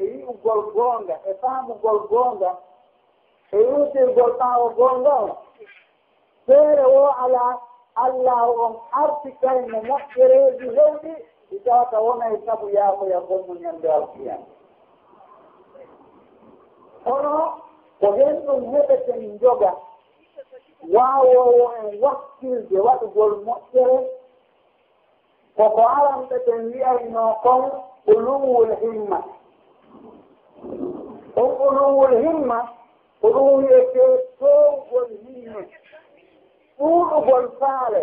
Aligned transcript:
e 0.00 0.04
yi'ugol 0.14 0.60
goonga 0.74 1.16
e 1.30 1.34
faamugol 1.42 1.98
goonga 2.10 2.50
e 3.52 3.58
yuutirgol 3.68 4.32
ɓaawo 4.40 4.66
goonga 4.78 5.12
o 5.24 5.28
feere 6.46 6.84
wo 6.94 7.04
alaa 7.24 7.54
allah 8.04 8.42
on 8.64 8.74
arti 9.02 9.30
kay 9.40 9.58
kayno 9.60 9.78
moƴƴereeji 9.88 10.66
hewɗi 10.76 11.12
ɗi 11.50 11.56
tawata 11.64 11.96
wonay 12.06 12.34
sabu 12.46 12.66
yaakoya 12.76 13.18
gonmo 13.28 13.52
ñannde 13.62 13.88
alkiyama. 13.96 14.46
Kono 17.04 17.34
ko 18.00 18.06
heen 18.16 18.36
ɗum 18.46 18.60
heɓeten 18.72 19.38
joga 19.40 19.70
waawowo 20.94 21.64
en 21.80 21.88
wakkilde 22.02 22.76
waɗugol 22.86 23.32
moƴƴere 23.46 23.98
koko 25.56 25.80
aranɓe 25.96 26.36
ɓen 26.46 26.62
wiyayno 26.72 27.22
kon 27.42 27.62
uluwul 28.12 28.70
himma. 28.80 29.18
on 31.42 31.76
oɗon 31.86 32.12
himma 32.22 32.58
ko 33.20 33.26
ɗum 33.34 33.48
wiyete 33.56 34.02
towgol 34.38 35.08
himma 35.24 35.60
ɗuuɗugol 36.78 37.44
faale 37.60 38.02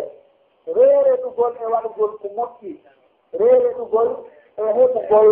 reereɗugol 0.76 1.52
e 1.62 1.66
waɗugol 1.72 2.12
ko 2.20 2.26
moƴƴi 2.36 2.72
reereɗugol 3.40 4.08
e 4.56 4.62
heɓugol 4.76 5.28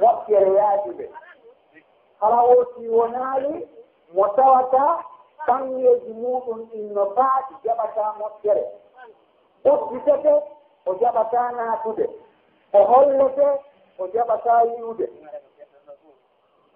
moƴƴere 0.00 0.50
yaajuɓe 0.58 1.04
kala 2.20 2.38
woti 2.48 2.88
wonaali 2.88 3.68
mo 4.14 4.24
tawata 4.36 4.84
kanŋeeji 5.46 6.12
muɗum 6.22 6.60
inno 6.78 7.04
faaɗi 7.16 7.54
jaɓata 7.64 8.02
moƴƴere. 8.18 8.64
Udditete 9.64 10.32
o 10.86 10.94
jaɓata 11.00 11.40
naatude 11.56 12.06
o 12.72 12.78
hollete 12.90 13.46
o 13.98 14.06
jaɓata 14.14 14.52
yiwde 14.70 15.06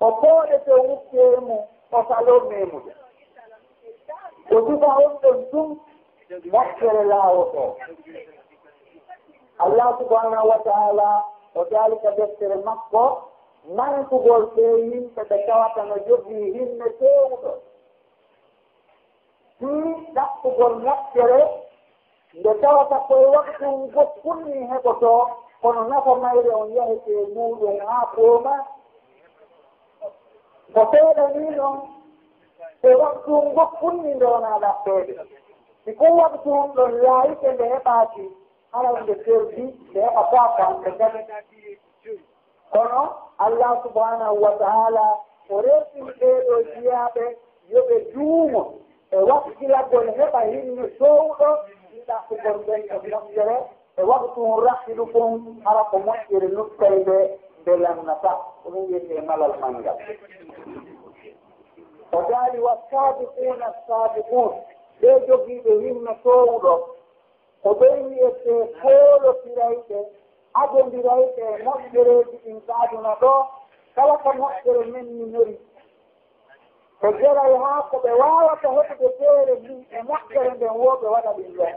o 0.00 0.08
pooɗete 0.20 0.72
wuttee 0.86 1.36
o 1.96 1.98
saloo 2.08 2.40
o 4.50 4.56
ko 4.80 4.86
on 5.04 5.12
ɗon 5.22 5.38
ɗum 5.50 5.68
moƴƴere 6.52 7.02
laawoto 7.10 7.76
allah 9.58 9.98
subhanahu 9.98 10.48
wa 10.48 10.58
taala 10.58 11.24
o 11.54 11.64
daalika 11.70 12.10
deftere 12.18 12.56
makko 12.64 13.04
mankugol 13.76 14.42
ɓe 14.54 14.64
yimɓe 14.90 15.22
ɓe 15.28 15.36
tawata 15.46 15.82
no 15.88 15.96
jogii 16.06 16.52
hinne 16.54 16.86
teewuɗo 16.98 17.50
si 19.58 19.66
ɗaɓɓugol 20.14 20.74
moƴƴere 20.84 21.40
nde 22.38 22.50
tawata 22.62 22.96
koye 23.08 23.26
waktu 23.36 23.66
go 23.94 24.02
funni 24.22 24.58
heɓoto 24.70 25.12
kono 25.62 25.80
nafa 25.90 26.12
mayre 26.22 26.50
on 26.60 26.68
yahete 26.76 27.12
muɗum 27.34 27.78
haa 27.88 28.06
pooma 28.14 28.54
ko 30.74 30.80
feeɗa 30.90 31.24
ni 31.34 31.46
ɗon 31.56 31.76
e 32.82 32.94
waktu 33.02 33.32
goppunni 33.54 34.14
ndonaɗa 34.14 34.70
feeɗe 34.84 35.14
si 35.84 35.90
ko 35.98 36.04
waktu 36.20 36.50
um 36.52 36.72
ɗon 36.76 36.92
laayike 37.02 37.48
nde 37.52 37.64
heɓaaki 37.72 38.24
hara 38.72 38.90
nde 39.02 39.14
perdi 39.24 39.62
nde 39.90 40.00
heɓa 40.06 40.22
bakanɓe 40.32 40.90
kadi 40.98 41.78
kono 42.72 43.02
allah 43.44 43.72
subhanahu 43.82 44.42
wa 44.42 44.52
taala 44.62 45.04
o 45.50 45.60
resɗin 45.66 46.06
ɓeeɗo 46.18 46.54
jiyaaɓe 46.72 47.24
yoɓe 47.72 47.96
duumo 48.12 48.62
e 49.10 49.16
wakkilagol 49.28 50.06
heɓa 50.18 50.40
hinno 50.50 50.84
sowɗo 50.98 51.48
ɗiɗa 51.90 52.16
ko 52.28 52.34
e 52.34 53.08
moƴƴere 53.10 53.56
e 53.96 54.02
waktu 54.02 54.40
um 54.44 54.60
rahilu 54.66 55.06
fum 55.12 55.60
hara 55.64 55.82
ko 55.90 55.96
moƴƴere 55.98 56.48
luttayde 56.56 57.38
belanna 57.66 58.14
fak 58.22 58.38
ɗum 58.64 58.74
wiyete 58.86 59.20
malal 59.28 59.54
manngal 59.60 59.98
o 62.12 62.18
daali 62.30 62.58
wa 62.66 62.74
sabiquna 62.90 63.68
sabiqun 63.86 64.50
ɓe 65.00 65.10
jogiiɓe 65.26 65.72
himmotowuɗo 65.82 66.72
ko 67.62 67.68
ɓe 67.80 67.88
wiyete 68.06 68.52
koolotirayɓe 68.80 69.98
adondirayɓe 70.62 71.44
moƴƴereeji 71.64 72.36
ɗin 72.44 72.58
saaduna 72.66 73.12
ɗo 73.22 73.32
kala 73.94 74.14
ko 74.22 74.28
moƴƴere 74.40 74.84
men 74.92 75.06
ni 75.18 75.58
ko 77.00 77.06
jeray 77.18 77.54
haa 77.62 77.82
ko 77.90 77.96
ɓe 78.04 78.10
waawata 78.20 78.68
heɓude 78.76 79.08
feere 79.18 79.54
ndin 79.60 79.80
e 79.90 79.98
moƴƴere 80.08 80.50
nden 80.56 80.74
wooɓe 80.80 81.06
waɗa 81.14 81.30
ɗin 81.36 81.52
ɗon. 81.58 81.74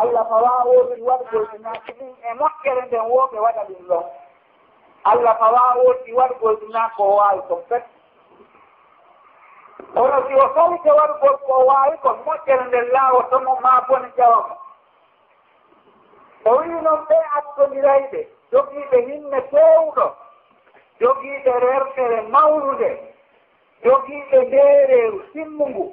Allah 0.00 0.24
fawa 0.30 0.52
woodi 0.68 1.02
waɗgoyɗinaki 1.08 1.90
e 1.92 1.94
ɗin 1.98 2.14
e 2.30 2.34
moƴƴere 2.40 2.82
nden 2.86 3.04
wooɓe 3.12 3.38
waɗa 3.44 3.62
ɗin 3.68 3.82
ɗon. 3.88 4.04
allah 5.10 5.34
fawa 5.38 5.74
woodi 5.78 6.12
wargol 6.12 6.56
ko 6.96 7.02
waawi 7.16 7.42
kon 7.48 7.62
fet. 7.68 7.84
Kono 9.94 10.18
si 10.26 10.34
o 10.34 10.46
fawte 10.54 10.90
wargol 10.98 11.36
ko 11.46 11.54
waawi 11.68 11.96
kon 12.02 12.16
moƴƴere 12.26 12.64
nden 12.68 12.86
laawo 12.92 13.22
tomo 13.30 13.52
maa 13.62 13.80
bone 13.88 14.08
jawamo 14.16 14.56
o 16.44 16.50
wii 16.58 16.80
noon 16.84 17.00
ɓe 17.08 17.16
attodirayɓe 17.38 18.20
jogiiɓe 18.52 18.96
hinne 19.06 19.40
peewɗo 19.50 20.06
jogiiɓe 21.00 21.52
rertere 21.64 22.20
mawrude 22.32 22.90
jogiiɓe 23.84 24.36
ndeereeru 24.46 25.18
simmungu 25.32 25.86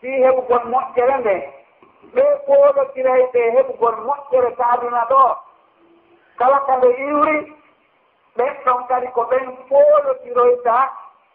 fii 0.00 0.22
heɓugol 0.24 0.64
moƴƴere 0.72 1.16
nden 1.20 1.42
ɓe 2.14 2.24
pooɗotirayɓe 2.46 3.40
heɓugol 3.56 3.96
moƴƴere 4.06 4.50
taaduna 4.56 5.02
ɗo. 5.10 5.22
Kala 6.38 6.58
ka 6.66 6.76
nde 6.76 6.88
iwri 7.08 7.57
ɓen 8.38 8.54
ɗon 8.64 8.86
kadi 8.88 9.06
ko 9.14 9.22
ɓen 9.30 9.46
foolotiroyta 9.68 10.76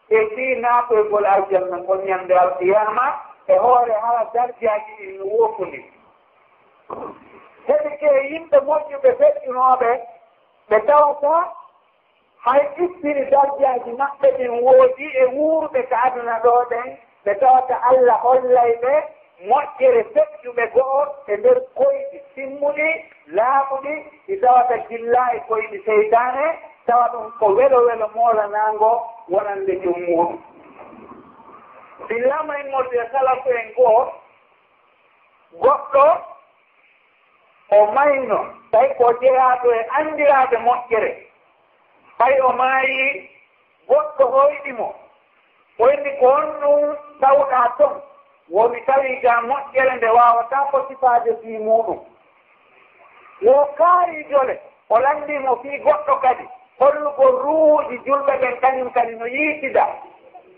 e 0.10 0.18
fiinaakoygol 0.36 1.26
aljanna 1.26 1.78
ngol 1.84 2.00
ñannde 2.08 2.34
alqiyama 2.44 3.06
e 3.48 3.56
hoore 3.64 3.94
hala 4.04 4.24
darjaaji 4.34 4.92
ɗin 5.00 5.18
no 5.20 5.26
woofuni. 5.36 5.80
Heɓi 7.68 7.92
ke 8.00 8.10
yimɓe 8.32 8.58
moƴƴuɓe 8.68 9.10
feƴƴunooɓe 9.20 9.92
ɓe 10.70 10.78
tawata 10.88 11.34
hay 12.46 12.62
ittiri 12.84 13.26
darjaaji 13.32 13.92
maɓɓe 14.02 14.28
ɗin 14.38 14.54
woodi 14.66 15.06
e 15.22 15.26
wuurɓe 15.36 15.80
ko 15.90 15.96
aduna 16.06 16.36
ɗo 16.44 16.54
ɗen 16.72 16.88
ɓe 17.26 17.34
tawata 17.40 17.76
allah 17.90 18.18
hollay 18.24 18.72
ɓe 18.84 18.94
moƴƴere 19.50 20.02
feƴƴuɓe 20.14 20.64
go'o 20.74 21.02
e 21.28 21.38
nder 21.38 21.58
koyɗi 21.78 22.18
simmuɗi 22.36 22.90
laaɓuɗi 23.38 23.94
ɗi 24.28 24.36
tawata 24.42 24.78
gillaa 24.90 25.30
e 25.36 25.40
koyɗi 25.48 25.78
seytane 25.86 26.46
tawa 26.86 27.08
ɗum 27.12 27.32
ko 27.40 27.46
welo 27.58 27.78
welo 27.88 28.08
moolanaango 28.16 28.92
wonande 29.30 29.76
jom 29.84 30.00
muɗum 30.08 30.40
sillama 32.08 32.54
en 32.60 32.70
modde 32.72 33.10
kala 33.12 33.36
ko 33.44 33.50
en 33.50 33.74
goo 33.76 34.12
goɗɗo 35.62 36.06
o 37.78 37.86
mayno 37.96 38.40
tawi 38.72 38.90
ko 38.98 39.06
jeyaaɗo 39.22 39.68
e 39.74 39.82
anndiraaɓe 39.98 40.58
moƴƴere. 40.66 41.12
Ɓay 42.20 42.40
o 42.42 42.50
maayi 42.54 43.30
goɗɗo 43.88 44.24
hoyɗi 44.34 44.72
mo. 44.78 44.88
Onni 45.80 46.12
ko 46.20 46.26
honɗum 46.36 46.96
tawɗaa 47.22 47.68
ton. 47.78 48.02
Woni 48.50 48.82
tawi 48.86 49.20
ga 49.22 49.42
moƴƴere 49.42 49.96
nde 49.98 50.08
waawataa 50.18 50.66
ko 50.72 50.86
sifaade 50.88 51.32
fii 51.42 51.58
muɗum 51.58 52.00
wo 53.46 53.66
kaari 53.78 54.24
jole 54.30 54.60
o 54.90 55.00
lanndimo 55.00 55.56
fii 55.62 55.78
goɗɗo 55.84 56.16
kadi. 56.22 56.48
hollugo 56.80 57.26
ruuɗi 57.44 57.98
julɓe 58.06 58.34
ɓen 58.42 58.56
kañum 58.62 58.92
kadi 58.92 59.16
no 59.16 59.26
yiitida. 59.28 59.86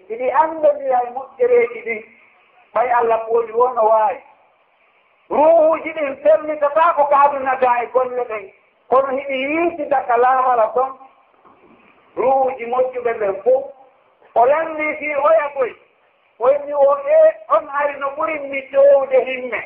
Iɗi 0.09 0.29
anndondira 0.31 0.99
e 1.03 1.09
moƴƴereeji 1.15 1.79
ɗin 1.85 2.03
ɓay 2.73 2.89
allah 2.99 3.19
pooji 3.27 3.51
wo 3.51 3.67
no 3.73 3.81
waawi. 3.89 4.19
Ruhuuji 5.29 5.89
ɗin 5.93 6.15
ferlitataa 6.23 6.93
ko 6.95 7.03
kaadunata 7.09 7.69
e 7.83 7.85
golle 7.93 8.23
ɓen 8.29 8.51
kono 8.89 9.07
hiɗi 9.17 9.33
yiitida 9.43 10.03
ka 10.07 10.17
laawara 10.17 10.67
ton. 10.75 10.91
Ruhuuji 12.15 12.65
moƴƴuɓe 12.65 13.13
ɓen 13.19 13.35
fof 13.43 13.63
o 14.35 14.45
lanndi 14.45 14.95
fii 14.99 15.15
oya 15.15 15.49
koy. 15.55 15.71
Oyni 16.39 16.73
o 16.73 16.97
e 16.97 17.17
on 17.49 17.67
ari 17.79 17.99
no 17.99 18.07
ɓurinmi 18.17 18.61
towde 18.71 19.19
himme. 19.25 19.61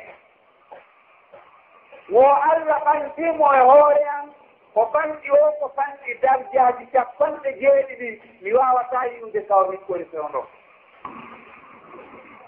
Wo 2.10 2.24
allah 2.52 2.80
ɓantimo 2.86 3.54
e 3.56 3.60
hoore 3.60 4.04
an 4.18 4.30
ko 4.74 4.90
fanɗi 4.94 5.30
o 5.32 5.52
ko 5.60 5.72
fanɗi 5.76 6.14
dardiaji 6.22 6.86
capanɗe 6.94 7.50
jeeɗiɗi 7.60 8.22
mi 8.42 8.54
wawata 8.54 9.06
yi'ude 9.12 9.42
taw 9.48 9.68
min 9.70 10.06
fewndo. 10.12 10.48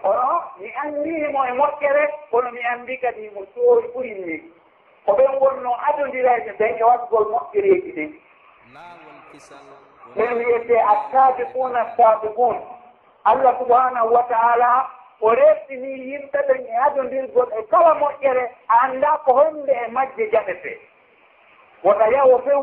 Kono 0.01 0.43
mi 0.59 0.69
anndimo 0.83 1.45
e 1.45 1.51
moƴƴere 1.59 2.03
kono 2.31 2.51
mi 2.51 2.61
anndi 2.63 2.97
kadi 2.97 3.29
mo 3.29 3.45
soori 3.53 3.87
ɓurinmi. 3.93 4.37
Ko 5.05 5.11
ɓen 5.17 5.39
wonno 5.41 5.71
adondirayɓe 5.87 6.51
ɓen 6.59 6.77
e 6.77 6.83
waɗgol 6.83 7.25
moƴƴereeji 7.31 7.91
ɗin 7.95 8.11
ɓen 10.15 10.33
wiyete 10.37 10.75
attabiqun 10.93 11.75
attabiqun 11.75 12.57
allah 13.23 13.57
subhanahu 13.59 14.13
wa 14.13 14.23
taala 14.23 14.89
o 15.21 15.29
reɓɗini 15.33 15.91
yimɓe 16.09 16.39
ɓen 16.47 16.65
e 16.65 16.75
adondirgol 16.85 17.49
e 17.59 17.63
kala 17.71 17.93
moƴƴere 17.93 18.43
a 18.67 18.75
annda 18.83 19.17
ko 19.25 19.33
honde 19.33 19.71
e 19.71 19.87
majje 19.91 20.29
jaɓete 20.31 20.90
wota 21.83 22.07
yawo 22.07 22.37
few 22.43 22.61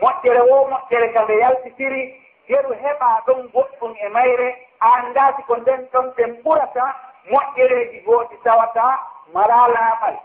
moƴƴere 0.00 0.40
wo 0.50 0.68
moƴƴere 0.70 1.12
ka 1.12 1.22
nde 1.24 1.38
yaltitiri 1.38 2.02
yeru 2.48 2.74
heɓa 2.82 3.22
ɗon 3.26 3.48
goɗɗum 3.52 3.94
e 4.04 4.08
mayre 4.08 4.48
anndaaki 4.80 5.42
ko 5.42 5.56
nden 5.56 5.88
ɗon 5.92 6.06
ɓen 6.16 6.42
ɓurata 6.44 6.94
moƴƴereeji 7.30 8.00
gooɗi 8.04 8.36
tawata 8.44 8.98
mala 9.34 9.68
laaɓal. 9.68 10.16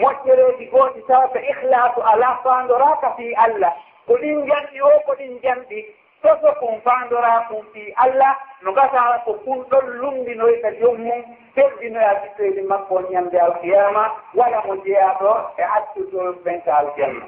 Moƴƴereeji 0.00 0.66
gooɗi 0.70 1.02
tawata 1.06 1.40
ihlasu 1.40 2.00
alaa 2.02 2.34
faandoraaka 2.42 3.10
fii 3.16 3.34
allah. 3.34 3.72
Ko 4.06 4.14
ɗin 4.14 4.46
janɗi 4.46 4.80
o 4.82 5.00
ko 5.06 5.12
ɗin 5.14 5.40
janɗi 5.42 5.94
soso 6.22 6.52
kum 6.60 6.80
fandora 6.82 7.46
kum 7.48 7.64
fi 7.72 7.92
allah 7.96 8.36
no 8.62 8.72
gasa 8.72 9.22
ko 9.24 9.32
kun 9.44 9.62
ɗon 9.70 9.86
lumdinoy 10.00 10.60
ka 10.62 10.70
jom 10.80 10.96
mum 11.00 11.22
teddinoya 11.54 12.14
jittoyde 12.22 12.62
makko 12.68 13.00
ñande 13.10 13.38
alkiyama 13.40 14.04
wala 14.34 14.62
mo 14.66 14.74
jeyaɗo 14.84 15.32
e 15.58 15.62
attudol 15.62 16.32
ɓenka 16.44 16.72
aljanna. 16.78 17.26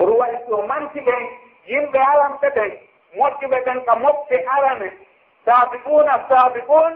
Oɗum 0.00 0.16
waɗi 0.18 0.38
to 0.48 0.62
manti 0.68 1.00
ɓen 1.00 1.22
yimɓe 1.68 1.98
aranɓe 2.12 2.48
ɓen 2.56 2.72
moƴƴuɓe 3.16 3.58
ɓen 3.64 3.84
ka 3.84 3.94
mofte 3.94 4.36
arane 4.56 4.92
saabi'una 5.44 6.14
saabi'un 6.28 6.92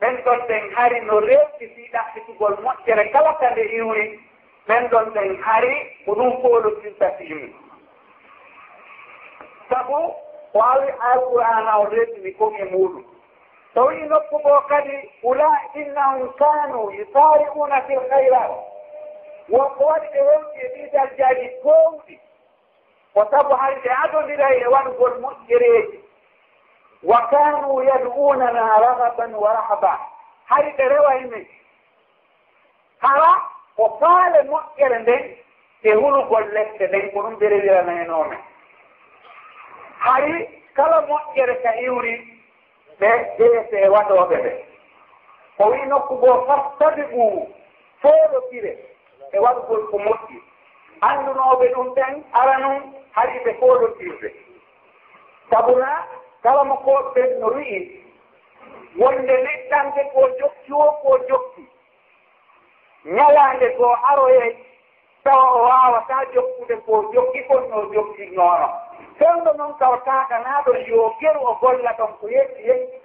ɓen 0.00 0.14
ɗon 0.24 0.40
ɓen 0.48 0.70
hari 0.76 1.00
no 1.00 1.20
rewti 1.20 1.66
fi 1.74 1.82
ɗaɓɓitugol 1.92 2.54
moƴƴere 2.64 3.10
kala 3.12 3.34
ka 3.40 3.50
nde 3.50 3.62
iwri 3.78 4.20
ɓen 4.68 4.88
ɗon 4.90 5.06
ɓen 5.14 5.36
hari 5.42 5.74
ko 6.04 6.12
ɗum 6.14 6.32
foolotirta 6.42 7.10
fimi 7.18 7.54
sabu 9.68 10.14
waawi 10.54 10.88
alqur'an 11.00 11.68
o 11.80 11.84
reetini 11.90 12.32
kon 12.38 12.54
e 12.56 12.64
muɗum. 12.64 13.04
Tawi 13.74 14.02
nokku 14.06 14.38
ngo 14.40 14.60
kadi 14.68 15.10
ula 15.22 15.50
innahum 15.74 16.28
kanu 16.38 16.90
yusari'una 16.90 17.80
fi 17.86 17.94
lhayrat 17.94 18.50
wonko 19.48 19.84
waɗi 19.84 20.06
ɓe 20.12 20.20
wonɗi 20.28 20.58
e 20.64 20.68
ɗiɗal 20.74 21.08
jaaji 21.18 21.46
gowɗi 21.62 22.14
ko 23.14 23.20
sabu 23.30 23.54
hay 23.60 23.74
ɓe 23.82 23.90
adodira 24.04 24.48
e 24.54 24.66
waɗugol 24.66 25.14
moƴƴereeji 25.22 25.98
wa 27.02 27.20
kanu 27.30 27.82
yad'unana 27.82 28.62
ragaban 28.80 29.34
wa 29.34 29.52
rahaba. 29.52 29.98
Hay 30.44 30.72
ɓe 30.76 30.88
rewa 30.88 31.14
e 31.16 31.46
hara 32.98 33.42
ko 33.76 33.96
faale 34.00 34.42
moƴƴere 34.42 34.98
nden 35.02 35.36
e 35.82 35.90
hulugol 35.94 36.44
lefte 36.54 36.86
nden 36.88 37.10
ko 37.12 37.20
ɗum 37.22 37.34
ɓe 37.38 37.48
rewirana 37.48 37.92
hay 40.04 40.48
kala 40.76 41.00
moƴƴere 41.08 41.54
ka 41.62 41.70
iwri 41.86 42.14
ɓe 43.00 43.10
jeese 43.38 43.76
e 43.84 43.88
waɗooɓe 43.94 44.36
ɓe. 44.44 44.52
Ko 45.56 45.64
wii 45.70 45.86
nokku 45.90 46.14
goo 46.20 46.36
fastabi 46.46 47.02
ɓuu 47.12 47.48
foolotire 48.02 48.72
e 49.32 49.38
waɗugol 49.44 49.82
ko 49.90 49.96
moƴƴi. 49.98 50.36
Anndunooɓe 51.08 51.66
ɗum 51.74 51.88
ɓen 51.96 52.14
ara 52.32 52.58
nun 52.58 52.82
hari 53.16 53.38
ɓe 53.44 53.52
foolotirde 53.60 54.28
sabuna 55.50 56.06
kala 56.42 56.64
mo 56.64 56.74
koɓɓen 56.84 57.38
no 57.40 57.46
wi'i 57.56 57.78
wonde 59.00 59.34
neɗɗange 59.46 60.02
ko 60.12 60.20
jokki 60.38 60.72
o 60.72 60.92
ko 61.02 61.18
jokki. 61.28 61.62
Ñalaande 63.04 63.68
goo 63.76 63.94
aroye 64.10 64.56
tawa 65.24 65.52
o 65.52 65.62
wawata 65.62 66.24
jokkude 66.34 66.76
ko 66.86 67.04
jokki 67.12 67.42
konno 67.48 67.84
jokkinoono 67.94 68.68
fewɗo 69.18 69.52
noon 69.56 69.74
kawtaaka 69.78 70.38
naa 70.38 70.62
ɗo 70.64 70.72
yo 70.88 71.14
geru 71.20 71.40
o 71.50 71.54
golla 71.60 71.92
ɗon 71.98 72.12
ko 72.20 72.28
yetti 72.28 72.62
yetti 72.68 72.98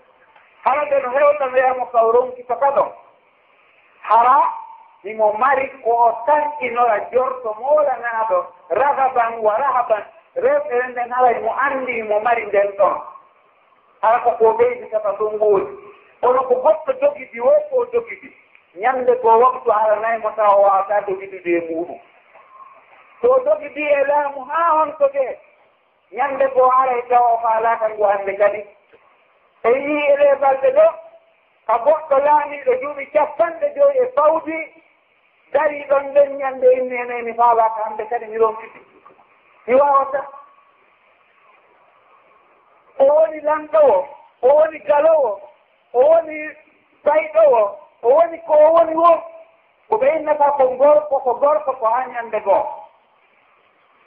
hara 0.63 0.83
ɗen 0.89 1.06
hewɗo 1.13 1.45
wiyamo 1.54 1.86
kaw 1.86 2.12
ronkitoka 2.12 2.69
ɗon 2.75 2.89
hara 4.01 4.54
imo 5.04 5.33
mari 5.33 5.69
ko 5.83 5.89
o 5.92 6.12
tanƴinora 6.25 7.00
jorto 7.12 7.56
moolanaaɗo 7.60 8.45
rahaban 8.69 9.39
wa 9.39 9.57
rahaban. 9.57 10.04
Rewɓere 10.36 10.88
nden 10.89 11.12
haray 11.12 11.39
mo 11.42 11.51
anndi 11.66 12.04
mo 12.04 12.19
mari 12.19 12.45
nden 12.45 12.68
ɗon. 12.77 13.01
Hara 14.01 14.19
koko 14.19 14.54
ɓeyditata 14.57 15.12
ɗum 15.19 15.39
woodi 15.42 15.74
kono 16.21 16.42
ko 16.48 16.54
goɗɗo 16.56 16.92
jogidi 17.01 17.39
wo 17.39 17.51
ko 17.69 17.86
jogidi? 17.94 18.30
ñande 18.75 19.16
ko 19.21 19.27
waktu 19.39 19.69
haranayi 19.71 20.19
mo 20.21 20.30
e 20.30 20.31
e 20.31 20.36
tawa 20.36 20.56
wawata 20.56 21.01
dogiɗude 21.01 21.51
e 21.57 21.62
muɗum 21.69 22.00
to 23.21 23.39
dogidi 23.45 23.83
e 23.83 24.04
laamu 24.07 24.42
haa 24.45 24.71
honto 24.77 25.07
de 25.13 25.39
ñande 26.12 26.48
ko 26.54 26.71
aray 26.71 27.01
tawa 27.10 27.33
o 27.33 27.38
faalaka 27.44 27.89
ngu 27.89 28.04
hannde 28.04 28.33
kadi 28.38 28.62
e 29.63 29.69
yii 29.71 30.06
ele 30.12 30.36
balɗe 30.42 30.69
ɗo 30.77 30.88
ka 31.68 31.77
goɗɗo 31.86 32.18
laamiɗo 32.25 32.71
juuɓi 32.81 33.06
capanɗe 33.13 33.68
joyi 33.75 33.98
e 33.98 34.06
fawdi. 34.16 34.57
Dari 35.54 35.83
ɗon 35.89 36.04
nden 36.10 36.38
ñande 36.38 36.68
inni 36.77 36.95
e 36.95 37.01
ene 37.01 37.21
mi 37.21 37.33
faalaka 37.33 37.83
hannde 37.83 38.04
kadi 38.10 38.25
mi 38.25 38.38
romɗiɗi 38.38 38.80
mi 39.68 39.74
wawata. 39.75 40.21
O 43.00 43.04
woni 43.06 43.39
lanɗowo 43.48 43.98
o 44.42 44.48
woni 44.56 44.80
galowo 44.88 45.31
o 45.94 46.00
woni 46.10 46.38
bayɗowo 47.06 47.62
o 47.66 47.80
o 48.04 48.10
woni 48.16 48.38
ko 48.48 48.54
o 48.54 48.74
woni 48.74 48.96
wo 48.96 49.12
ko 49.90 49.96
ɓe 49.98 50.07
innata 50.19 50.51
ko 50.57 50.63
gorko 50.80 51.19
ko 51.25 51.34
gorko 51.42 51.72
ko 51.80 51.86
hañande 51.96 52.40
goo 52.46 52.63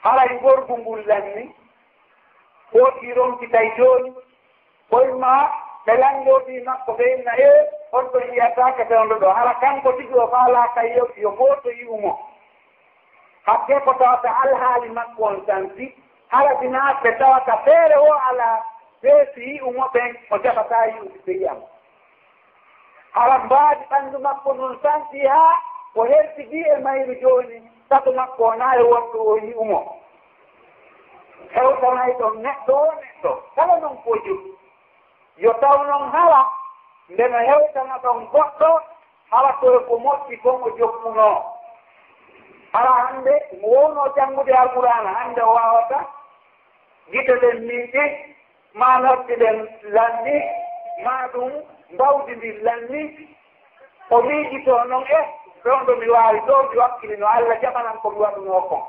haray 0.03 0.39
gorgu 0.43 0.79
ngul 0.79 1.03
lanni 1.07 1.55
woodi 2.73 3.13
ronkitay 3.15 3.69
jooni 3.77 4.13
koyema 4.91 5.33
ɓe 5.87 5.93
langoodi 6.03 6.61
makko 6.67 6.93
ɓe 6.99 7.05
inna 7.15 7.33
e 7.37 7.51
honto 7.93 8.19
yiyataka 8.21 8.85
fewndo 8.87 9.15
ɗo 9.23 9.29
hara 9.37 9.55
kanko 9.61 9.93
tigi 9.93 10.15
o 10.15 10.27
faalaka 10.29 10.83
yo 10.95 11.05
yo 11.17 11.31
gooto 11.31 11.71
yi'umo 11.71 12.13
hakke 13.47 13.81
ko 13.85 13.95
tawata 13.95 14.31
alhaali 14.43 14.89
makko 14.89 15.23
on 15.25 15.47
tanti 15.47 15.95
hara 16.29 16.59
sinaaɓe 16.61 17.19
tawata 17.19 17.57
feere 17.65 17.97
o 17.99 18.13
alaa 18.29 18.59
feesi 19.01 19.41
yi'umo 19.51 19.85
ɓen 19.95 20.17
o 20.31 20.39
jafata 20.39 20.87
yi'ude 20.87 21.19
ɓe 21.27 21.33
yiyama 21.33 21.67
haram 23.13 23.45
mbaadi 23.47 23.85
ɓanndu 23.91 24.19
makko 24.19 24.53
noon 24.55 24.79
santi 24.83 25.27
haa 25.27 25.57
o 25.95 26.05
hertidi 26.05 26.61
e 26.61 26.77
mayru 26.85 27.15
jooni 27.21 27.71
sabu 27.89 28.13
makko 28.13 28.43
wonaa 28.45 28.75
e 28.77 28.83
wonɗo 28.83 29.19
o 29.31 29.37
yi'umo 29.39 29.81
hewtanay 31.55 32.13
ɗon 32.19 32.35
neɗɗo 32.43 32.73
o 32.73 32.93
neɗɗo 33.01 33.31
kala 33.55 33.75
noon 33.81 33.97
ko 33.97 34.03
foju 34.05 34.35
yo 35.37 35.53
taw 35.61 35.77
noon 35.85 36.11
hala 36.13 36.41
ndeno 37.09 37.39
hewtana 37.49 37.99
ɗon 38.03 38.19
goɗɗo 38.33 38.71
hala 39.31 39.53
koye 39.61 39.79
ko 39.89 39.95
moƴƴi 39.99 40.37
kon 40.43 40.63
o 40.63 40.71
jokkunoo 40.79 41.39
hala 42.73 42.91
hannde 42.91 43.33
mo 43.61 43.69
wowno 43.69 44.03
janngude 44.17 44.53
alqurana 44.53 45.11
hannde 45.19 45.41
o 45.43 45.53
waawata 45.55 45.99
gite 47.13 47.35
ɗen 47.43 47.59
miiɗi 47.67 48.05
ma 48.75 48.99
noddi 48.99 49.35
ɗen 49.37 49.69
lanni 49.83 50.37
ma 51.05 51.15
ɗum 51.33 51.53
mbawdi 51.93 52.33
ndi 52.37 52.53
lanni 52.53 53.29
o 54.11 54.23
miiji 54.23 54.59
noon 54.67 55.05
e 55.09 55.21
ɗon 55.65 55.85
ɗo 55.87 55.97
mi 55.97 56.09
waawi 56.09 56.39
ɗo 56.47 56.63
mi 56.71 56.77
wakkili 56.79 57.17
no 57.17 57.27
allah 57.27 57.61
jaɓanan 57.63 57.99
ko 58.03 58.11
mi 58.11 58.19
waɗunoo 58.19 58.63
kon 58.69 58.83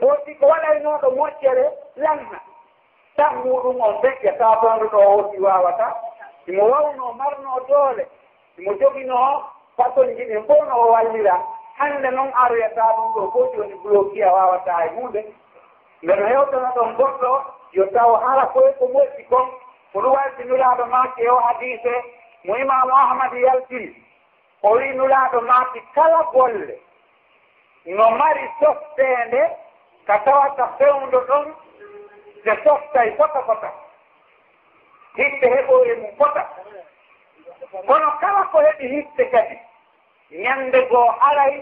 woodi 0.00 0.34
ko 0.34 0.46
waɗaynoo 0.46 0.98
ɗo 1.02 1.08
moƴƴere 1.16 1.66
lanna. 1.96 2.40
Tan 3.16 3.34
muɗum 3.44 3.80
on 3.80 4.00
beƴƴa 4.02 4.38
saa 4.38 4.60
bonɗuɗo 4.60 4.96
o 4.98 5.16
woodi 5.16 5.38
waawata. 5.40 5.86
Imo 6.46 6.64
wawnoo 6.70 7.12
marnoo 7.12 7.60
doole 7.68 8.06
imo 8.58 8.72
joginoo 8.80 9.42
façon 9.76 10.08
ji 10.16 10.24
ɗi 10.24 10.46
fof 10.46 10.68
no 10.68 10.74
o 10.82 10.92
wallira. 10.92 11.36
Hannde 11.78 12.10
noon 12.10 12.32
aroyataa 12.42 12.92
ɗum 12.96 13.12
ɗo 13.14 13.30
fof 13.32 13.56
joni 13.56 13.74
bloki 13.74 14.22
a 14.22 14.32
waawataa 14.32 14.84
e 14.84 14.88
hunde 14.88 15.24
nden 16.02 16.26
hewtana 16.28 16.70
ɗon 16.76 16.94
goɗɗo 16.96 17.44
yo 17.72 17.86
taw 17.92 18.14
hara 18.16 18.46
koye 18.46 18.72
ko 18.78 18.84
moƴƴi 18.86 19.24
kon. 19.28 19.48
ko 19.92 20.00
ɗum 20.00 20.12
warti 20.12 20.42
nulaaɗo 20.44 20.84
maaki 20.86 21.22
e 21.22 21.28
o 21.30 21.38
hadise 21.46 21.94
mo 22.44 22.56
imamu 22.56 22.92
ahmad 22.94 23.32
yaltiri 23.32 23.88
o 24.62 24.70
wi 24.76 24.88
nulaaɗo 24.94 25.40
maaki 25.40 25.80
kala 25.94 26.22
golle. 26.32 26.78
No 27.86 28.10
mari 28.10 28.50
softeende 28.60 29.42
ka 30.06 30.18
tawata 30.24 30.66
fewndo 30.78 31.20
ɗon 31.28 31.46
nde 32.40 32.52
softay 32.64 33.10
fota 33.16 33.42
fota. 33.46 33.70
Hitte 35.16 35.46
heɓoo 35.54 35.84
e 35.84 35.94
mum 36.00 36.12
fota. 36.18 36.42
Kono 37.86 38.10
kala 38.20 38.42
ko 38.52 38.58
heɓi 38.66 38.86
hitte 38.94 39.24
kadi 39.30 39.56
ñannde 40.42 40.80
goo 40.90 41.10
aray 41.28 41.54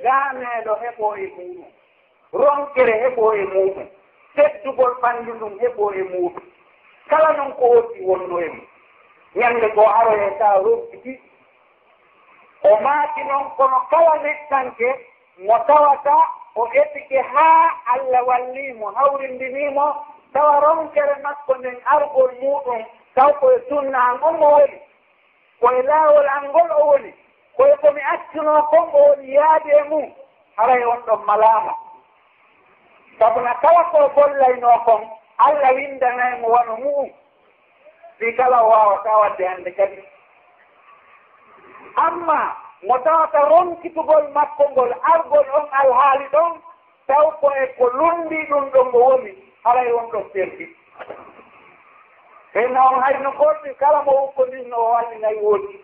ngaameeɗo 0.00 0.72
heɓo 0.82 1.06
e 1.16 1.26
muɗum 1.36 1.70
ronkere 2.32 2.92
heɓo 3.02 3.24
e 3.34 3.42
muɗum 3.54 3.88
teddugol 4.36 4.92
ɓanndu 5.02 5.32
ndum 5.34 5.54
heɓo 5.62 5.84
e 5.94 6.02
muɗum 6.12 6.44
kala 7.10 7.32
noon 7.36 7.52
ko 7.58 7.64
wotti 7.74 8.00
wonno 8.08 8.38
e 8.40 8.48
mum 8.48 8.66
ñande 9.36 9.68
goo 9.74 9.86
aroye 9.98 10.28
sa 10.38 10.48
robbiti. 10.64 11.20
O 12.64 12.80
maaki 12.80 13.22
noon 13.24 13.50
kono 13.56 13.80
kala 13.90 14.14
mettanke 14.22 14.88
mo 15.38 15.58
tawata 15.66 16.16
o 16.54 16.66
ɓettike 16.72 17.20
haa 17.32 17.70
allah 17.92 18.26
wallimo 18.28 18.90
hawrindinimo 18.90 19.86
tawa 20.32 20.60
ronkere 20.60 21.14
makko 21.22 21.54
nden 21.56 21.76
argol 21.94 22.30
muɗum 22.40 22.82
taw 23.14 23.32
koye 23.40 23.58
sunna 23.68 23.98
an 24.10 24.18
on 24.22 24.42
o 24.42 24.48
woni 24.50 24.78
koye 25.60 25.82
laawol 25.82 26.28
an 26.28 26.44
ngol 26.48 26.70
o 26.80 26.86
woni 26.86 27.14
koye 27.56 27.76
komi 27.82 28.00
accuno 28.12 28.62
kon 28.70 28.88
o 28.92 28.98
woni 29.08 29.34
yaade 29.34 29.70
e 29.70 29.82
mum 29.88 30.06
haray 30.56 30.84
on 30.84 31.00
ɗon 31.06 31.24
malaama. 31.26 31.74
Sabuna 33.18 33.54
kala 33.54 33.84
ko 33.90 34.08
bollayno 34.14 34.78
kon 34.84 35.02
allah 35.38 35.74
windanaymo 35.74 36.48
wano 36.48 36.76
mu'um 36.76 37.10
fi 38.18 38.32
kala 38.36 38.62
wawata 38.62 39.16
wadde 39.16 39.44
hande 39.46 39.70
kadi. 39.70 40.02
Amma 41.96 42.56
mo 42.82 42.98
tawata 42.98 43.38
ronkitugol 43.48 44.28
makko 44.34 44.70
ngol 44.70 44.92
argol 45.12 45.46
on 45.58 45.66
alhaali 45.72 46.26
ɗon 46.32 46.52
taw 47.06 47.30
ko 47.40 47.50
e 47.62 47.66
ko 47.78 47.88
lundi 47.88 48.36
ɗum 48.48 48.70
ɗo 48.72 48.84
ngo 48.84 48.98
woni 48.98 49.32
haray 49.64 49.92
on 49.92 50.10
ɗon 50.10 50.24
perdi. 50.32 50.66
Henna 52.54 52.80
on 52.88 53.00
hayno 53.02 53.30
gorɗi 53.32 53.74
kala 53.78 54.02
mo 54.02 54.12
wokkondinno 54.12 54.76
o 54.76 54.90
wallinayi 54.92 55.38
woodi 55.42 55.80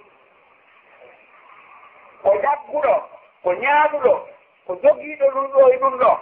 ko 2.23 2.31
jagguɗo 2.43 2.95
ko 3.43 3.51
ñaaɗuɗo 3.53 4.13
ko 4.67 4.73
jogiiɗo 4.83 5.27
ɗum 5.35 5.47
ɗo 5.53 5.69
e 5.73 5.77
ɗum 5.79 5.95
ɗo. 5.99 6.13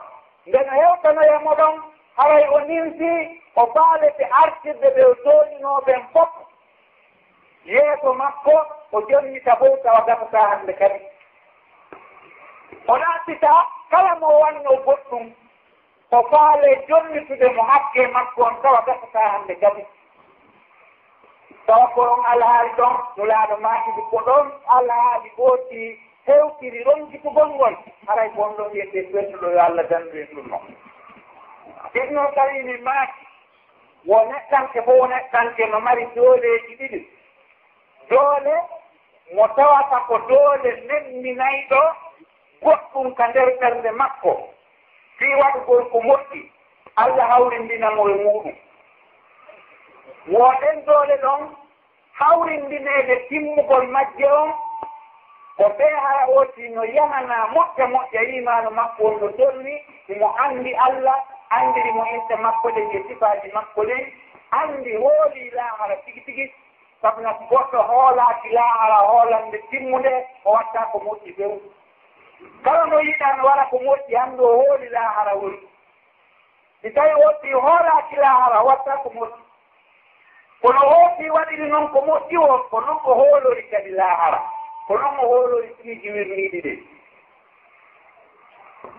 Nden 0.47 0.69
hewtanoyemo 0.71 1.55
ɗon 1.55 1.75
haray 2.17 2.45
o 2.49 2.59
nimti 2.69 3.41
o 3.57 3.67
baalete 3.75 4.25
artirde 4.43 4.89
ɓe 4.95 5.03
o 5.11 5.15
jooɗinooɓen 5.25 6.03
fof 6.13 6.29
yeeso 7.65 8.15
makko 8.15 8.55
o 8.93 9.01
jonnita 9.09 9.57
fof 9.57 9.83
tawa 9.83 10.01
gamata 10.07 10.41
hannde 10.51 10.73
kadi. 10.81 11.01
O 12.89 12.95
ɗaatita 12.99 13.53
kala 13.91 14.15
mo 14.21 14.29
wanno 14.41 14.71
goɗɗum 14.85 15.25
o 16.11 16.23
faale 16.31 16.71
jonnitude 16.89 17.49
mo 17.57 17.63
hakke 17.63 18.07
makko 18.07 18.43
on 18.45 18.57
tawa 18.63 18.83
gasata 18.87 19.21
hannde 19.33 19.55
kadi. 19.61 19.85
Tawa 21.67 21.87
ko 21.95 22.01
on 22.03 22.25
alhaali 22.33 22.71
ɗon 22.79 22.95
no 23.17 23.25
laaɗo 23.25 23.57
maatidi 23.61 24.03
ko 24.11 24.17
ɗon 24.27 24.47
alhaali 24.77 25.31
gooti 25.37 25.99
hewtiri 26.27 26.85
ronjitugol 26.85 27.49
ngol 27.55 27.75
haray 28.07 28.29
ko 28.35 28.43
on 28.43 28.55
ɗon 28.57 28.71
wiyete 28.73 29.03
pertuɗo 29.13 29.51
yo 29.55 29.61
allah 29.63 29.85
dandu 29.91 30.17
e 30.19 30.21
en 30.23 30.35
ɗum 30.37 30.49
noon 30.49 30.90
ɗin 31.95 32.13
noon 32.15 32.35
tawi 32.35 32.63
mi 32.63 32.77
maaki 32.79 33.25
wo 34.07 34.17
neɗɗanke 34.31 34.83
fof 34.87 35.09
neɗɗanke 35.11 35.67
no 35.71 35.81
mari 35.81 36.07
dooleeji 36.15 36.75
ɗiɗi. 36.79 37.01
Doole 38.11 38.55
mo 39.35 39.49
tawata 39.57 39.99
ko 40.07 40.19
doole 40.29 40.71
nemminayɗo 40.89 41.81
goɗɗum 42.63 43.15
ka 43.15 43.27
nder 43.29 43.49
ɓernde 43.61 43.91
makko. 43.91 44.33
Fii 45.19 45.35
waɗugol 45.35 45.91
ko 45.91 45.99
moƴƴi. 46.01 46.51
Allah 46.97 47.29
hawrindinamo 47.31 48.09
e 48.09 48.15
muɗum 48.25 48.55
woɗen 50.29 50.85
doole 50.87 51.17
ɗon 51.23 51.57
hawrindineede 52.13 53.17
timmugol 53.29 53.87
majje 53.89 54.27
on 54.27 54.53
ko 55.57 55.65
ɓee 55.79 55.95
hara 56.03 56.27
oti 56.39 56.69
no 56.69 56.83
yahana 56.85 57.47
moƴƴa 57.55 57.87
moƴƴa 57.87 58.23
yimano 58.31 58.71
makko 58.71 59.05
on 59.07 59.21
no 59.21 59.29
dolni 59.39 59.75
mo 60.19 60.29
anndi 60.45 60.75
allah 60.75 61.25
anndiri 61.51 61.93
mo 61.93 62.05
inte 62.07 62.37
makko 62.37 62.69
ɗen 62.71 62.91
e 62.97 63.05
sifaaji 63.09 63.53
makko 63.55 63.83
ɗen 63.85 64.13
anndi 64.51 64.97
hooli 64.97 65.51
laahara 65.51 65.97
tigi 66.05 66.21
tigi 66.21 66.55
sabuna 67.03 67.33
goɗɗo 67.51 67.83
hoolaaki 67.83 68.49
laahara 68.49 68.97
hoolande 69.09 69.59
timmunde 69.71 70.27
o 70.45 70.53
watta 70.53 70.81
ko 70.93 70.99
moƴƴi 70.99 71.35
few 71.37 71.61
kala 72.65 72.85
no 72.87 72.99
yiɗan 73.01 73.41
wara 73.45 73.65
ko 73.71 73.77
moƴƴi 73.79 74.15
hannde 74.17 74.41
o 74.43 74.57
hooli 74.57 74.89
laahara 74.89 75.35
woni. 75.35 75.59
Si 76.83 76.91
tawi 76.91 77.15
woɗɗi 77.15 77.53
hoolaaki 77.53 78.17
laahara 78.17 78.63
watta 78.63 78.97
ko 79.03 79.11
moƴƴi. 79.11 79.41
Kono 80.63 80.79
hooti 80.81 81.31
waɗiri 81.31 81.67
noon 81.69 81.89
ko 81.93 81.99
moƴƴi 82.01 82.37
o 82.39 82.59
ko 82.71 82.81
noon 82.81 83.01
o 83.05 83.15
hoolori 83.15 83.63
kadi 83.71 83.91
laahara. 83.91 84.41
Ko 84.87 84.99
noon 84.99 85.19
o 85.19 85.27
hoolori 85.29 85.75
tigi 85.77 86.01
jiwirniiɗi 86.03 86.61
ɗen 86.63 86.79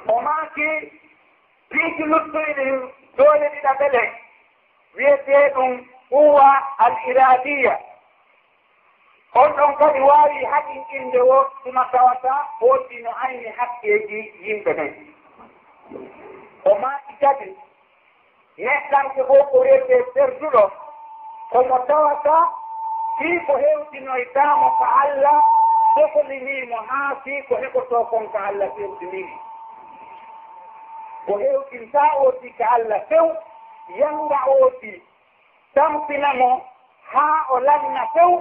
o 0.08 0.22
maaki 0.22 1.01
piiji 1.72 2.04
luttoyde 2.04 2.64
doole 3.18 3.48
ɗiɗa 3.54 3.72
ɓele 3.80 4.04
wiyetee 4.96 5.50
ɗum 5.56 5.72
quwa 6.10 6.50
al 6.78 6.96
iradiya 7.10 7.80
on 9.34 9.50
ɗon 9.58 9.76
kadi 9.80 10.00
waawi 10.00 10.44
haɗin 10.46 10.52
haqinɗinde 10.52 11.20
wo 11.30 11.38
tuma 11.64 11.84
tawata 11.92 12.34
hooti 12.60 13.02
no 13.04 13.12
ayni 13.26 13.50
hakkeeji 13.58 14.20
yimɓe 14.46 14.72
ɓen 14.78 14.94
o 16.66 16.76
maaki 16.82 17.14
kadi 17.22 17.56
neɗɗanke 18.58 19.24
fof 19.28 19.50
ko 19.52 19.58
wiyetee 19.60 20.04
perduɗo 20.14 20.64
komo 21.52 21.78
tawata 21.88 22.36
fii 23.18 23.40
ko 23.46 23.54
heewtinoytaamo 23.58 24.70
ko 24.78 24.84
allah 25.02 25.44
sohliniimo 25.96 26.76
haa 26.90 27.16
fii 27.24 27.42
ko 27.48 27.56
heɓotoo 27.56 28.04
kon 28.10 28.28
ko 28.32 28.38
allah 28.38 28.70
pertinimi 28.76 29.36
o 31.28 31.38
hewtinta 31.38 32.02
oti 32.26 32.50
ka 32.58 32.66
allah 32.76 33.02
few 33.10 33.28
yanga 34.00 34.40
tampina 35.74 36.34
mo 36.34 36.62
haa 37.14 37.46
o 37.50 37.60
lanna 37.60 38.08
few 38.14 38.32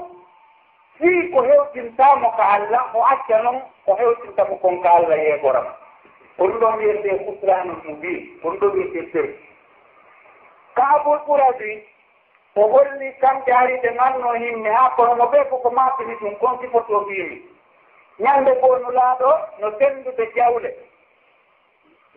fii 0.99 1.29
ko 1.33 1.43
hewtintamo 1.43 2.31
ka 2.37 2.45
allah 2.57 2.83
o 2.95 3.05
acca 3.13 3.43
noon 3.43 3.61
ko 3.85 3.95
hewtintamo 3.97 4.57
kon 4.63 4.83
ka 4.83 4.91
allah 4.91 5.19
yeegoram. 5.19 5.67
Kon 6.39 6.53
ɗon 6.61 6.77
wiyete 6.79 7.11
kusranu 7.25 7.77
mubin 7.85 8.41
kon 8.43 8.59
ɗo 8.61 8.67
wiyete 8.73 9.11
sirk 9.13 9.31
kaabol 10.75 11.19
ɓuradi 11.27 11.83
o 12.57 12.63
holli 12.73 13.09
kamɓe 13.21 13.53
ari 13.53 13.77
ɓe 13.83 13.91
manno 13.99 14.33
himɓe 14.35 14.71
haa 14.73 14.91
kono 14.97 15.15
mo 15.17 15.25
ɓee 15.33 15.45
koko 15.51 15.71
maatini 15.71 16.15
ɗum 16.21 16.35
kon 16.41 16.59
sifoto 16.61 16.99
wiimi 17.07 17.37
ñannde 18.19 18.53
goo 18.61 18.79
no 18.79 18.91
laaɗo 18.91 19.31
no 19.61 19.71
senndude 19.79 20.25
jawle. 20.37 20.71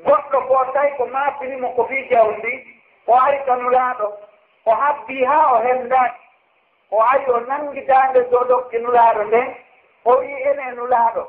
goɗɗo 0.06 0.38
ko 0.48 0.56
tawi 0.74 0.92
ko 0.98 1.06
maapinimo 1.06 1.68
ko 1.76 1.82
fii 1.90 2.08
jawndi 2.10 2.54
o 3.08 3.14
ari 3.26 3.40
kanulaaɗo 3.46 4.08
o 4.66 4.72
habbii 4.82 5.24
haa 5.26 5.48
o 5.54 5.58
henndaaki 5.66 6.22
o 6.92 7.02
ari 7.12 7.26
o 7.32 7.40
nanngi 7.40 7.82
daande 7.88 8.20
dow 8.32 8.44
nulaaɗo 8.82 9.24
nden 9.24 9.56
o 10.06 10.12
wii 10.20 10.42
ene 10.50 10.72
nulaaɗo 10.76 11.24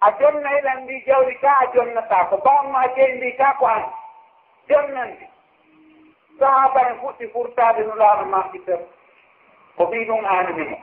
a 0.00 0.10
jonnayiɗan 0.18 0.82
mbi 0.82 0.94
jawdi 1.06 1.34
kaa 1.42 1.58
a 1.62 1.66
jonnataa 1.74 2.24
ko 2.30 2.36
bamma 2.44 2.82
jeyi 2.94 3.12
mbi 3.16 3.32
kaa 3.38 3.52
ko 3.58 3.66
an. 3.66 3.84
Jonnandi 4.68 5.26
sahaba 6.38 6.80
en 6.88 6.96
fuɗɗi 7.00 7.26
furtaade 7.32 7.80
nulaaɗo 7.88 8.24
maɓɓi 8.32 8.58
ter 8.66 8.80
ko 9.76 9.82
mbii 9.86 10.04
ɗum 10.08 10.24
aanimimo 10.24 10.76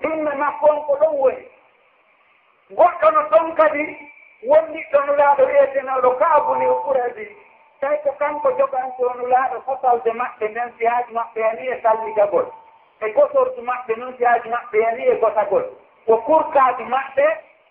ɗumne 0.00 0.32
makko 0.42 0.66
on 0.72 0.80
ko 0.86 0.92
ɗon 1.00 1.14
woni. 1.20 1.44
Goɗɗo 2.76 3.10
no 3.14 3.22
ɗon 3.30 3.54
kadi 3.58 3.82
wondi 4.46 4.84
ɗo 4.92 5.00
nulaaɗo 5.06 5.42
wiyetenooɗo 5.46 6.10
kaabuni 6.20 6.66
o 6.66 6.74
ɓuradi 6.84 7.26
tawi 7.80 7.96
ko 8.04 8.12
kanko 8.18 8.50
joganto 8.58 9.14
nulaaɗo 9.18 9.60
fotalde 9.66 10.10
maɓɓe 10.12 10.48
nden 10.48 10.72
siyaaji 10.78 11.12
maɓɓe 11.14 11.40
yani 11.40 11.66
e 11.68 11.80
salligagol 11.82 12.46
e 13.00 13.12
gosordu 13.12 13.62
maɓɓe 13.62 13.92
noon 13.98 14.14
siyaaji 14.16 14.48
maɓɓe 14.48 14.76
yani 14.84 15.02
e 15.06 15.14
gosagol 15.20 15.64
ko 16.06 16.16
kurkaaji 16.26 16.84
maɓɓe 16.84 17.26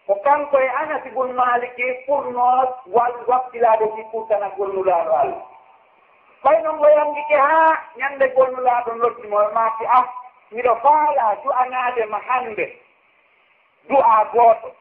ko 0.08 0.16
kanko 0.24 0.58
e 0.60 0.68
anasi 0.82 1.10
bun 1.10 1.32
maliki 1.34 1.84
ɓurnoo 2.08 2.62
wal 2.96 3.14
wakkilaade 3.28 3.86
si 3.96 4.04
kurtanagol 4.12 4.70
nulaaɗo 4.74 5.12
allah. 5.22 5.42
Ɓay 6.44 6.62
noon 6.64 6.80
o 6.86 6.90
yanngike 6.90 7.36
haa 7.36 7.78
ñannde 7.98 8.28
gonnulaaɗo 8.36 8.92
loddimo 9.02 9.40
maaki 9.54 9.86
ah 9.98 10.06
miɗo 10.52 10.76
faala 10.84 11.36
du'anaade 11.44 12.06
ma 12.06 12.20
hannde. 12.28 12.66
Du'a 13.90 14.26
gooto 14.34 14.72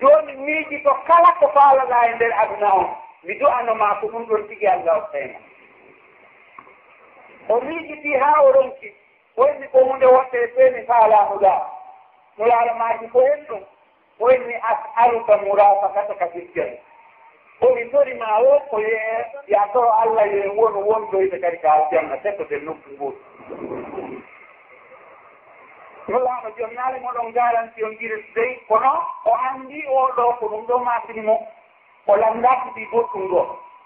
jooni 0.00 0.32
miiji 0.32 0.78
to 0.84 0.94
kala 1.06 1.32
ko 1.38 1.48
faalaɗa 1.54 1.98
e 2.10 2.14
ndeer 2.14 2.32
aduna 2.42 2.74
on 2.74 2.88
mi 3.22 3.34
du'ano 3.34 3.74
du'anoma 3.74 4.00
ko 4.00 4.06
ɗum 4.06 4.24
ɗon 4.28 4.48
tigi 4.48 4.66
allah 4.66 4.96
ottayma 4.98 5.38
o 7.48 7.60
miijiti 7.60 8.12
haa 8.16 8.40
o 8.42 8.52
ronki 8.52 8.94
woyni 9.36 9.68
ko 9.68 9.78
hunde 9.78 10.06
wotte 10.06 10.48
feeni 10.54 10.86
faalamuɗa 10.86 11.54
muralamaji 12.38 13.06
ko 13.12 13.20
hen 13.20 13.44
ɗum 13.48 13.62
woyni 14.20 14.54
asaluka 14.70 15.36
murafakataka 15.36 16.26
fikkere 16.28 16.80
omi 17.60 17.84
torima 17.90 18.38
o 18.38 18.60
ko 18.70 18.80
ye 18.80 19.00
yatoro 19.48 19.92
allah 19.92 20.26
ye 20.32 20.48
won 20.48 20.74
wondoyde 20.74 21.38
kadi 21.40 21.58
ka 21.58 21.72
aljanna 21.72 22.16
sekko 22.22 22.44
te 22.44 22.56
nokku 22.56 22.90
ngol 22.96 23.14
nolaɗo 26.10 26.48
joom 26.56 26.72
naale 26.74 26.98
moɗon 27.00 27.32
garanti 27.32 27.84
on 27.84 27.96
giri 27.98 28.24
dey 28.34 28.52
kono 28.68 28.92
o 29.24 29.32
anndi 29.48 29.86
oɗo 29.86 30.24
ko 30.38 30.46
ɗum 30.48 30.66
ɗo 30.68 30.78
masinimo 30.78 31.34
o 32.06 32.16
landakidi 32.16 32.84
goɗɗum 32.92 33.28
ɗo. 33.30 33.40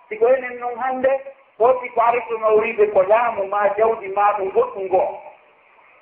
Siko 0.09 0.28
enen 0.28 0.59
noon 0.61 0.78
hannde 0.78 1.11
woti 1.59 1.88
ko 1.95 2.00
ariɗo 2.00 2.38
mawriɓe 2.38 2.85
ko 2.93 3.02
laamu 3.02 3.47
ma 3.47 3.69
jawdi 3.76 4.09
ma 4.16 4.33
ɗum 4.38 4.49
goɗɗum 4.54 4.85
ngoo. 4.87 5.21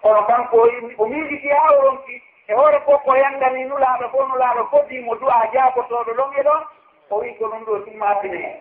Kono 0.03 0.23
kanko 0.27 0.57
o 0.99 1.07
miijiti 1.07 1.49
haa 1.49 1.73
oronki 1.79 2.23
e 2.49 2.55
hoore 2.55 2.81
fof 2.87 3.03
ko 3.05 3.15
yanndani 3.17 3.65
nulaaɗo 3.65 4.09
fof 4.13 4.29
nulaaɗo 4.29 4.63
foddimo 4.71 5.15
du'a 5.21 5.47
jaabotoɗo 5.53 6.13
ɗon 6.19 6.33
e 6.39 6.43
ɗon 6.43 6.63
o 7.11 7.17
wi 7.21 7.35
ko 7.39 7.45
ɗum 7.49 7.65
ɗo 7.67 7.73
ɗum 7.85 7.97
maasine 7.99 8.37
heen 8.39 8.57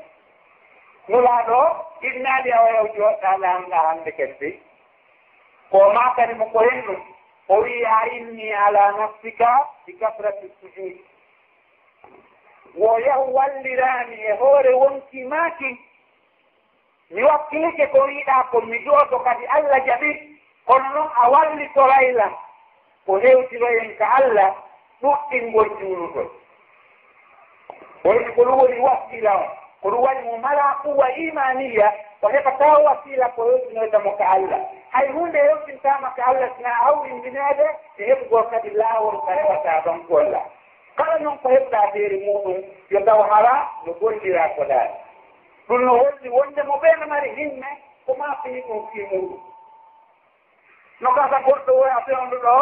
nulaaɗo 1.07 1.57
ɗinnaali 2.01 2.51
a 2.51 2.63
wayaw 2.63 2.87
joɗɗa 2.95 3.37
laamɗa 3.37 3.77
hannde 3.87 4.11
kedde 4.17 4.49
ko 5.71 5.77
ma 5.93 6.13
mo 6.37 6.45
ko 6.53 6.59
hen 6.59 6.81
ɗum 6.85 7.01
o 7.49 7.55
wi 7.61 7.83
a 7.85 8.07
inni 8.15 8.53
ala 8.53 8.91
nafsika 8.91 9.67
bi 9.85 9.93
kasrati 9.99 10.51
sujud. 10.61 10.97
Wo 12.75 12.99
yahu 12.99 13.33
wallirami 13.35 14.15
e 14.15 14.31
hoore 14.39 14.73
wonki 14.73 15.23
maaki. 15.23 15.79
Mi 17.09 17.23
wakkilike 17.23 17.87
ko 17.91 17.99
wiiɗa 18.07 18.43
ko 18.51 18.61
mi 18.61 18.79
jooto 18.85 19.19
kadi 19.19 19.45
allah 19.45 19.85
jaɓi. 19.85 20.11
Kono 20.67 20.89
noon 20.93 21.09
a 21.23 21.29
wallitorayla 21.29 22.27
ko 23.05 23.19
hewtiroyen 23.19 23.95
ka 23.97 24.05
allah 24.15 24.55
ɗuɗɗingol 25.01 25.69
juulugol. 25.79 26.29
Woyni 28.03 28.33
ko 28.35 28.41
ɗum 28.45 28.59
woni 28.59 28.79
wasila 28.79 29.35
on 29.37 29.49
ko 29.81 29.89
ɗum 29.89 30.01
waɗi 30.05 30.21
mo 30.23 30.37
mala 30.37 30.65
quwa 30.83 31.07
imaniya 31.15 31.93
waheka 32.21 32.51
ta 32.57 32.77
wasila 32.85 33.29
ko 33.35 33.41
yote 33.73 33.97
ka 34.17 34.25
Allah 34.35 34.61
hay 34.91 35.07
hunde 35.11 35.37
yote 35.39 35.77
ka 35.83 36.23
Allah 36.25 36.49
sina 36.57 36.69
au 36.87 37.05
e 37.05 38.03
heɓugol 38.07 38.49
kadi 38.51 38.69
laawol 38.69 39.17
ka 39.25 39.31
heɓata 39.33 39.81
ɗon 39.85 39.99
golla 40.07 40.41
kala 40.97 41.19
noon 41.19 41.37
ko 41.41 41.49
heɓɗa 41.49 41.91
deri 41.93 42.17
muɗum 42.25 42.57
yo 42.91 42.99
taw 43.05 43.21
hara 43.31 43.69
no 43.85 43.93
gollira 43.99 44.49
ko 44.55 44.63
daari 44.65 44.93
ɗum 45.67 45.81
no 45.85 45.91
holli 45.97 46.29
wonde 46.29 46.63
mo 46.63 46.75
ɓeeno 46.81 47.05
mari 47.07 47.29
hinne 47.35 47.67
ko 48.05 48.13
ma 48.19 48.35
fii 48.43 48.61
ɗum 48.67 48.87
fii 48.91 49.05
muɗum 49.11 49.39
no 51.01 51.09
gasa 51.15 51.37
goɗɗo 51.45 51.71
woya 51.79 51.97
fewndu 52.05 52.37
ɗo 52.45 52.55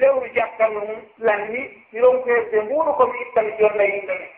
lewru 0.00 0.26
jakkal 0.34 0.70
mum 0.72 0.90
lanni 1.18 1.60
miɗon 1.92 2.22
ko 2.22 2.28
hebde 2.34 2.60
mbuɗo 2.60 2.92
komi 2.98 3.18
ittan 3.24 3.46
jonna 3.58 3.84
yimɓe 3.84 4.14
men 4.18 4.28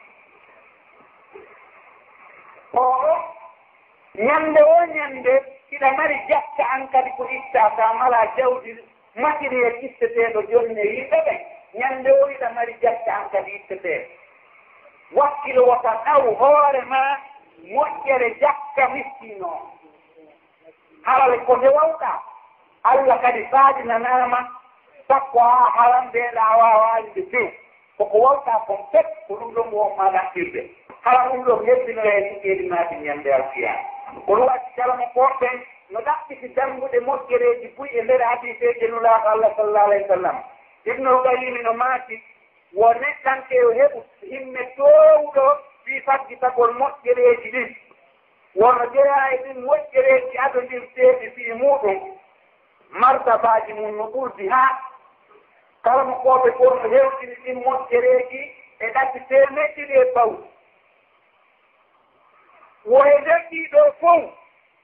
ñande 4.18 4.62
o 4.62 4.86
ñande 4.86 5.42
iɗa 5.70 5.90
mari 5.96 6.14
jakka 6.28 6.64
an 6.74 6.88
kadi 6.92 7.10
ko 7.16 7.24
itta 7.28 7.70
kam 7.76 8.00
ala 8.02 8.20
jawdi 8.36 8.78
matériel 9.16 9.74
itteteɗo 9.86 10.40
jonne 10.50 10.82
yimɓe 10.94 11.18
ɓen 11.26 11.40
ñande 11.78 12.10
o 12.22 12.30
iɗa 12.30 12.48
mari 12.54 12.74
jakka 12.82 13.12
an 13.18 13.28
kadi 13.32 13.50
itteteɗo. 13.58 14.06
Wakkilo 15.18 15.62
wota 15.66 15.90
ɗaw 16.04 16.34
hoore 16.40 16.80
ma 16.92 17.02
moƴƴere 17.74 18.28
jakka 18.40 18.88
miskino. 18.94 19.50
O 21.06 21.38
ko 21.46 21.56
nde 21.56 21.68
wawɗa 21.68 22.12
allah 22.84 23.20
kadi 23.22 23.42
faadinanama 23.50 24.40
sakko 25.08 25.38
ha 25.40 25.70
halan 25.76 26.06
mbeɗa 26.08 26.56
wawalide 26.60 27.22
few 27.30 27.50
koko 27.98 28.18
wawta 28.18 28.62
kon 28.66 28.78
pet 28.92 29.06
ko 29.26 29.34
ɗum 29.34 29.54
ɗon 29.54 29.72
wonma 29.72 30.10
nakkirde. 30.10 30.70
Hala 31.04 31.28
ɗum 31.30 31.42
ɗon 31.44 31.66
hebbino 31.66 32.02
e 32.02 32.30
sukeedi 32.34 32.68
ñande 33.04 33.32
alfiyani 33.34 33.93
kono 34.26 34.46
waɗi 34.46 34.70
kala 34.76 34.94
mo 34.96 35.06
koɓɓe 35.14 35.48
no 35.90 36.00
ɗaɓɓiti 36.00 36.48
dambuɗe 36.56 36.98
moƴƴereji 37.00 37.68
buy 37.76 37.88
e 37.98 38.02
nder 38.02 38.22
hadiseje 38.22 38.86
nulaaɗo 38.88 39.28
allah 39.28 39.50
sallallahu 39.56 39.86
alayhi 39.86 40.02
wa 40.02 40.08
sallam. 40.16 40.36
Ibnul 40.84 41.22
qayimi 41.24 41.62
no 41.62 41.72
maati 41.72 42.22
wo 42.72 42.92
neɗɗanke 42.94 43.54
yo 43.54 43.70
heɓu 43.72 43.98
himme 44.30 44.62
towɗo 44.76 45.44
fii 45.84 46.00
faddi 46.00 46.36
tagol 46.36 46.72
moƴƴereeji 46.78 47.50
ɗin. 47.52 47.76
Wono 48.54 48.86
jeyaa 48.92 49.28
e 49.34 49.36
ɗin 49.44 49.58
moƴƴereji 49.66 50.36
adondirteeɗi 50.44 51.30
fii 51.34 51.52
muɗum. 51.52 51.98
Martabaji 52.90 53.72
mum 53.72 53.96
no 53.96 54.04
ɓurdi 54.12 54.48
haa. 54.48 54.78
Kala 55.84 56.04
mo 56.04 56.14
koɓe 56.24 56.50
ɓurno 56.58 56.88
hewɗini 56.88 57.34
ɗin 57.44 57.62
moƴƴereji 57.64 58.40
e 58.78 58.86
ɗatti 58.94 59.20
temeɗɗiɗi 59.28 59.94
e 60.00 60.12
bawɗi 60.14 60.53
wohe 62.86 63.14
nder 63.20 63.40
ɗiɗo 63.50 63.80
fof 64.00 64.22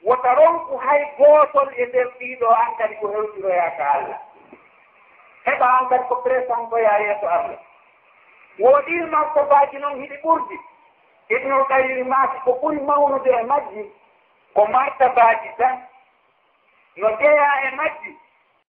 wota 0.03 0.35
ronku 0.35 0.77
hay 0.79 1.03
gootol 1.19 1.69
e 1.77 1.87
nder 1.87 2.07
ɗiɗo 2.19 2.49
an 2.63 2.71
kadi 2.79 2.95
ko 3.01 3.07
hewtiroyaka 3.13 3.85
allah. 3.95 4.19
Heɓa 5.47 5.67
an 5.79 5.89
kadi 5.89 6.05
ko 6.09 6.15
présentoya 6.25 6.99
yeeso 7.05 7.27
allah. 7.29 7.59
Woɗir 8.59 9.07
martobaji 9.11 9.79
noon 9.79 10.01
hiɗi 10.03 10.17
ɓurdi. 10.25 10.57
Ibnul 11.35 11.65
kayiri 11.69 12.05
maaki 12.05 12.39
ko 12.45 12.51
ɓuri 12.63 12.81
mawnude 12.81 13.31
e 13.31 13.43
majji 13.43 13.83
ko 14.55 14.67
martabaji 14.67 15.49
tan. 15.59 15.77
No 16.97 17.09
ƴeya 17.09 17.49
e 17.67 17.77
majji. 17.77 18.11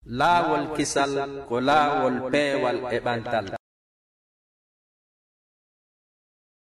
Laawol 0.06 0.66
kisal 0.76 1.46
ko 1.50 1.60
laawol 1.62 2.32
peewal 2.32 2.78
e 2.94 3.00
ɓantal. 3.00 3.61